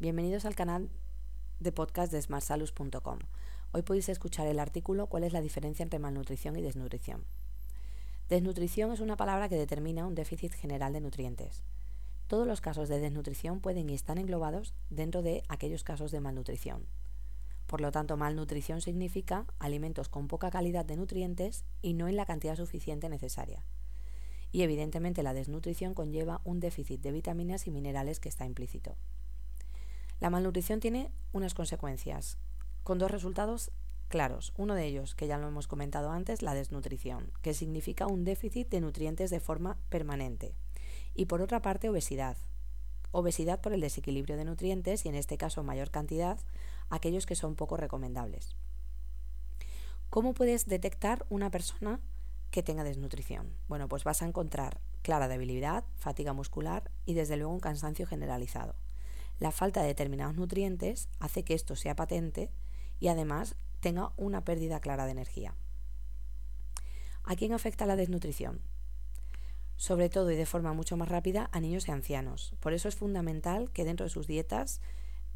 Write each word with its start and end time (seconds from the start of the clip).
Bienvenidos 0.00 0.46
al 0.46 0.54
canal 0.54 0.88
de 1.58 1.72
podcast 1.72 2.10
de 2.10 2.22
smartsalus.com. 2.22 3.18
Hoy 3.72 3.82
podéis 3.82 4.08
escuchar 4.08 4.46
el 4.46 4.58
artículo 4.58 5.08
¿Cuál 5.08 5.24
es 5.24 5.34
la 5.34 5.42
diferencia 5.42 5.82
entre 5.82 5.98
malnutrición 5.98 6.56
y 6.56 6.62
desnutrición? 6.62 7.26
Desnutrición 8.30 8.92
es 8.92 9.00
una 9.00 9.18
palabra 9.18 9.50
que 9.50 9.56
determina 9.56 10.06
un 10.06 10.14
déficit 10.14 10.54
general 10.54 10.94
de 10.94 11.02
nutrientes. 11.02 11.64
Todos 12.28 12.46
los 12.46 12.62
casos 12.62 12.88
de 12.88 12.98
desnutrición 12.98 13.60
pueden 13.60 13.90
y 13.90 13.94
están 13.94 14.16
englobados 14.16 14.72
dentro 14.88 15.20
de 15.20 15.42
aquellos 15.48 15.84
casos 15.84 16.10
de 16.12 16.20
malnutrición. 16.20 16.86
Por 17.66 17.82
lo 17.82 17.92
tanto, 17.92 18.16
malnutrición 18.16 18.80
significa 18.80 19.44
alimentos 19.58 20.08
con 20.08 20.28
poca 20.28 20.50
calidad 20.50 20.86
de 20.86 20.96
nutrientes 20.96 21.66
y 21.82 21.92
no 21.92 22.08
en 22.08 22.16
la 22.16 22.24
cantidad 22.24 22.56
suficiente 22.56 23.10
necesaria. 23.10 23.66
Y 24.50 24.62
evidentemente 24.62 25.22
la 25.22 25.34
desnutrición 25.34 25.92
conlleva 25.92 26.40
un 26.44 26.58
déficit 26.58 27.02
de 27.02 27.12
vitaminas 27.12 27.66
y 27.66 27.70
minerales 27.70 28.18
que 28.18 28.30
está 28.30 28.46
implícito. 28.46 28.96
La 30.20 30.28
malnutrición 30.28 30.80
tiene 30.80 31.10
unas 31.32 31.54
consecuencias, 31.54 32.38
con 32.82 32.98
dos 32.98 33.10
resultados 33.10 33.72
claros. 34.08 34.52
Uno 34.58 34.74
de 34.74 34.84
ellos, 34.84 35.14
que 35.14 35.26
ya 35.26 35.38
lo 35.38 35.48
hemos 35.48 35.66
comentado 35.66 36.10
antes, 36.10 36.42
la 36.42 36.52
desnutrición, 36.52 37.32
que 37.40 37.54
significa 37.54 38.06
un 38.06 38.24
déficit 38.24 38.68
de 38.68 38.82
nutrientes 38.82 39.30
de 39.30 39.40
forma 39.40 39.78
permanente. 39.88 40.54
Y 41.14 41.24
por 41.24 41.40
otra 41.40 41.62
parte, 41.62 41.88
obesidad. 41.88 42.36
Obesidad 43.12 43.60
por 43.60 43.72
el 43.72 43.80
desequilibrio 43.80 44.36
de 44.36 44.44
nutrientes 44.44 45.06
y 45.06 45.08
en 45.08 45.14
este 45.14 45.38
caso 45.38 45.62
mayor 45.62 45.90
cantidad, 45.90 46.38
aquellos 46.90 47.24
que 47.24 47.34
son 47.34 47.56
poco 47.56 47.78
recomendables. 47.78 48.56
¿Cómo 50.10 50.34
puedes 50.34 50.66
detectar 50.66 51.24
una 51.30 51.50
persona 51.50 52.00
que 52.50 52.62
tenga 52.62 52.84
desnutrición? 52.84 53.56
Bueno, 53.68 53.88
pues 53.88 54.04
vas 54.04 54.22
a 54.22 54.26
encontrar 54.26 54.80
clara 55.02 55.28
debilidad, 55.28 55.84
fatiga 55.96 56.32
muscular 56.32 56.90
y 57.06 57.14
desde 57.14 57.36
luego 57.36 57.52
un 57.52 57.60
cansancio 57.60 58.06
generalizado. 58.06 58.74
La 59.40 59.50
falta 59.50 59.80
de 59.80 59.88
determinados 59.88 60.36
nutrientes 60.36 61.08
hace 61.18 61.42
que 61.44 61.54
esto 61.54 61.74
sea 61.74 61.96
patente 61.96 62.50
y 63.00 63.08
además 63.08 63.56
tenga 63.80 64.12
una 64.18 64.44
pérdida 64.44 64.80
clara 64.80 65.06
de 65.06 65.12
energía. 65.12 65.56
¿A 67.24 67.34
quién 67.36 67.54
afecta 67.54 67.86
la 67.86 67.96
desnutrición? 67.96 68.60
Sobre 69.76 70.10
todo 70.10 70.30
y 70.30 70.36
de 70.36 70.44
forma 70.44 70.74
mucho 70.74 70.98
más 70.98 71.08
rápida 71.08 71.48
a 71.52 71.60
niños 71.60 71.88
y 71.88 71.90
ancianos. 71.90 72.54
Por 72.60 72.74
eso 72.74 72.86
es 72.86 72.96
fundamental 72.96 73.70
que 73.72 73.84
dentro 73.84 74.04
de 74.04 74.10
sus 74.10 74.26
dietas 74.26 74.82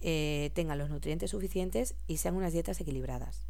eh, 0.00 0.52
tengan 0.54 0.78
los 0.78 0.90
nutrientes 0.90 1.32
suficientes 1.32 1.96
y 2.06 2.18
sean 2.18 2.36
unas 2.36 2.52
dietas 2.52 2.80
equilibradas. 2.80 3.48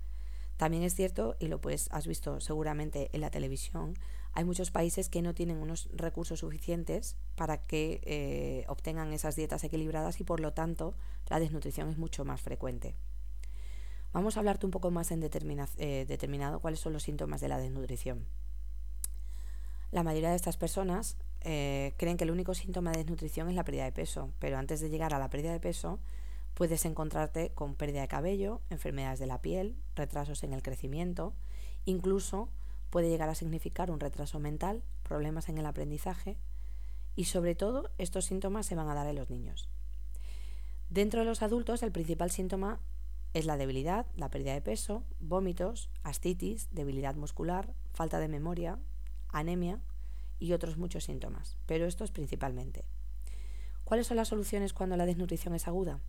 También 0.59 0.83
es 0.83 0.95
cierto, 0.95 1.37
y 1.39 1.47
lo 1.47 1.61
pues 1.61 1.89
has 1.92 2.06
visto 2.06 2.41
seguramente 2.41 3.11
en 3.12 3.20
la 3.20 3.31
televisión, 3.31 3.95
hay 4.33 4.45
muchos 4.45 4.70
países 4.70 5.09
que 5.09 5.23
no 5.23 5.33
tienen 5.33 5.56
unos 5.56 5.89
recursos 5.95 6.41
suficientes 6.41 7.17
para 7.37 7.59
que 7.59 8.01
eh, 8.03 8.64
obtengan 8.69 9.12
esas 9.12 9.36
dietas 9.36 9.62
equilibradas 9.64 10.20
y 10.20 10.25
por 10.25 10.41
lo 10.41 10.53
tanto 10.53 10.95
la 11.29 11.39
desnutrición 11.39 11.89
es 11.89 11.97
mucho 11.97 12.25
más 12.25 12.42
frecuente. 12.42 12.97
Vamos 14.12 14.36
a 14.36 14.41
hablarte 14.41 14.67
un 14.67 14.73
poco 14.73 14.91
más 14.91 15.12
en 15.12 15.23
eh, 15.23 16.05
determinado 16.09 16.61
cuáles 16.61 16.81
son 16.81 16.92
los 16.92 17.05
síntomas 17.05 17.41
de 17.41 17.48
la 17.48 17.59
desnutrición. 17.59 18.27
La 19.92 20.03
mayoría 20.03 20.31
de 20.31 20.36
estas 20.36 20.56
personas 20.56 21.17
eh, 21.42 21.95
creen 21.98 22.17
que 22.17 22.25
el 22.25 22.33
único 22.33 22.55
síntoma 22.55 22.91
de 22.91 22.98
desnutrición 22.98 23.48
es 23.48 23.55
la 23.55 23.64
pérdida 23.64 23.84
de 23.84 23.92
peso, 23.92 24.33
pero 24.41 24.59
antes 24.59 24.81
de 24.81 24.91
llegar 24.91 25.14
a 25.14 25.20
la 25.20 25.31
pérdida 25.31 25.53
de 25.53 25.61
peso 25.61 26.01
puedes 26.59 26.84
encontrarte 26.87 27.53
con 27.55 27.77
pérdida 27.77 28.01
de 28.01 28.09
cabello, 28.09 28.62
enfermedades 28.69 29.20
de 29.20 29.28
la 29.28 29.41
piel, 29.41 29.77
retrasos 29.95 30.42
en 30.42 30.53
el 30.53 30.61
crecimiento, 30.61 31.33
incluso 31.84 32.48
puede 32.91 33.09
llegar 33.09 33.28
a 33.28 33.37
significar 33.37 33.92
un 33.92 34.01
retraso 34.01 34.41
mental, 34.41 34.83
problemas 35.05 35.48
en 35.48 35.59
el 35.59 35.67
aprendizaje 35.67 36.36
y 37.14 37.27
sobre 37.27 37.55
todo 37.55 37.92
estos 37.97 38.25
síntomas 38.25 38.67
se 38.67 38.75
van 38.75 38.89
a 38.89 38.95
dar 38.95 39.06
en 39.06 39.14
los 39.14 39.31
niños. 39.31 39.69
Dentro 40.91 41.20
de 41.20 41.27
los 41.27 41.42
adultos 41.42 41.84
el 41.84 41.92
principal 41.92 42.33
síntoma 42.33 42.81
es 43.34 43.47
la 43.47 43.56
debilidad, 43.56 44.06
la 44.17 44.29
pérdida 44.29 44.55
de 44.55 44.61
peso, 44.61 45.05
vómitos, 45.20 45.91
astitis, 46.03 46.70
debilidad 46.73 47.14
muscular, 47.14 47.73
falta 47.92 48.19
de 48.19 48.27
memoria, 48.27 48.80
anemia 49.29 49.80
y 50.40 50.55
otros 50.55 50.77
muchos 50.77 51.05
síntomas, 51.05 51.57
pero 51.67 51.86
estos 51.86 52.11
principalmente. 52.11 52.85
¿Cuáles 53.85 54.08
son 54.08 54.17
las 54.17 54.27
soluciones 54.27 54.73
cuando 54.73 54.96
la 54.96 55.07
desnutrición 55.07 55.55
es 55.55 55.69
aguda? 55.69 56.01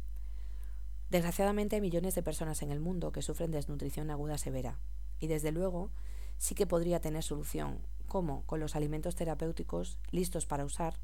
Desgraciadamente 1.09 1.75
hay 1.75 1.81
millones 1.81 2.14
de 2.14 2.22
personas 2.22 2.62
en 2.62 2.72
el 2.72 2.80
mundo 2.80 3.12
que 3.12 3.24
sufren 3.24 3.52
desnutrición 3.52 4.12
aguda 4.12 4.38
severa 4.38 4.80
y 5.20 5.28
desde 5.28 5.52
luego 5.52 5.90
sí 6.38 6.53
que 6.53 6.68
podría 6.68 7.02
tener 7.02 7.24
solución, 7.24 7.80
como 8.08 8.44
con 8.46 8.59
los 8.59 8.75
alimentos 8.75 9.16
terapéuticos 9.16 9.98
listos 10.12 10.46
para 10.46 10.66
usar, 10.66 11.00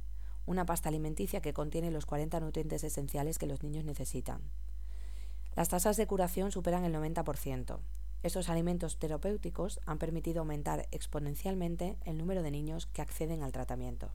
una 0.46 0.66
pasta 0.66 0.90
alimenticia 0.90 1.42
que 1.42 1.54
contiene 1.54 1.90
los 1.90 2.06
40 2.06 2.40
nutrientes 2.40 2.84
esenciales 2.84 3.40
que 3.40 3.48
los 3.48 3.64
niños 3.64 3.84
necesitan. 3.84 4.42
Las 5.56 5.70
tasas 5.70 5.98
de 5.98 6.06
curación 6.06 6.52
superan 6.52 6.86
el 6.86 6.94
90%. 6.94 7.80
Estos 8.22 8.50
alimentos 8.50 9.00
terapéuticos 9.00 9.80
han 9.86 9.98
permitido 9.98 10.42
aumentar 10.42 10.88
exponencialmente 10.92 11.98
el 12.06 12.18
número 12.18 12.44
de 12.44 12.52
niños 12.52 12.86
que 12.88 13.02
acceden 13.02 13.42
al 13.42 13.52
tratamiento. 13.52 14.12